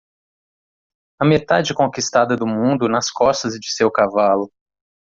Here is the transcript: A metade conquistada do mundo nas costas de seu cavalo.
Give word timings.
A 1.19 1.23
metade 1.25 1.75
conquistada 1.75 2.35
do 2.35 2.47
mundo 2.47 2.89
nas 2.89 3.11
costas 3.11 3.53
de 3.53 3.71
seu 3.71 3.91
cavalo. 3.91 4.51